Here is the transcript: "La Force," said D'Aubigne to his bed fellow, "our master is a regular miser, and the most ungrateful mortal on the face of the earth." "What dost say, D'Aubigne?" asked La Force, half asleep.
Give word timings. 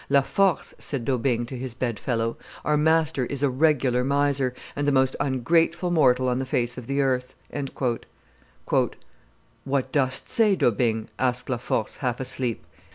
"La 0.09 0.21
Force," 0.21 0.73
said 0.79 1.05
D'Aubigne 1.05 1.45
to 1.45 1.55
his 1.55 1.75
bed 1.75 1.99
fellow, 1.99 2.35
"our 2.65 2.75
master 2.75 3.27
is 3.27 3.43
a 3.43 3.51
regular 3.51 4.03
miser, 4.03 4.55
and 4.75 4.87
the 4.87 4.91
most 4.91 5.15
ungrateful 5.19 5.91
mortal 5.91 6.27
on 6.27 6.39
the 6.39 6.45
face 6.47 6.75
of 6.75 6.87
the 6.87 7.01
earth." 7.01 7.35
"What 8.67 9.91
dost 9.91 10.27
say, 10.27 10.55
D'Aubigne?" 10.55 11.05
asked 11.19 11.51
La 11.51 11.57
Force, 11.57 11.97
half 11.97 12.19
asleep. 12.19 12.65